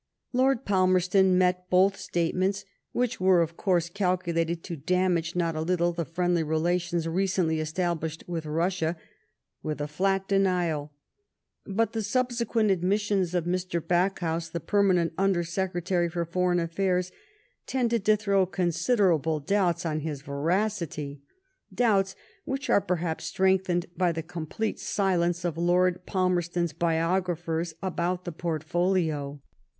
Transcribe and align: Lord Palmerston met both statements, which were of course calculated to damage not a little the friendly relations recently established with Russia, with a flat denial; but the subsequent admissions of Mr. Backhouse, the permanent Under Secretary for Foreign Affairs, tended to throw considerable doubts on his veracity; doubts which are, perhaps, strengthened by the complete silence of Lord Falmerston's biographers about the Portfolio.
Lord 0.33 0.65
Palmerston 0.65 1.37
met 1.37 1.69
both 1.69 1.95
statements, 1.95 2.65
which 2.91 3.21
were 3.21 3.43
of 3.43 3.55
course 3.55 3.87
calculated 3.87 4.63
to 4.63 4.75
damage 4.75 5.35
not 5.35 5.55
a 5.55 5.61
little 5.61 5.93
the 5.93 6.05
friendly 6.05 6.41
relations 6.41 7.07
recently 7.07 7.59
established 7.59 8.23
with 8.25 8.47
Russia, 8.47 8.97
with 9.61 9.79
a 9.79 9.87
flat 9.87 10.27
denial; 10.27 10.91
but 11.67 11.93
the 11.93 12.01
subsequent 12.01 12.71
admissions 12.71 13.35
of 13.35 13.45
Mr. 13.45 13.79
Backhouse, 13.79 14.49
the 14.49 14.59
permanent 14.59 15.13
Under 15.19 15.43
Secretary 15.43 16.09
for 16.09 16.25
Foreign 16.25 16.59
Affairs, 16.59 17.11
tended 17.67 18.03
to 18.05 18.17
throw 18.17 18.47
considerable 18.47 19.39
doubts 19.39 19.85
on 19.85 19.99
his 19.99 20.23
veracity; 20.23 21.21
doubts 21.71 22.15
which 22.43 22.71
are, 22.71 22.81
perhaps, 22.81 23.25
strengthened 23.25 23.85
by 23.95 24.11
the 24.11 24.23
complete 24.23 24.79
silence 24.79 25.45
of 25.45 25.59
Lord 25.59 26.01
Falmerston's 26.07 26.73
biographers 26.73 27.75
about 27.83 28.25
the 28.25 28.31
Portfolio. 28.31 29.39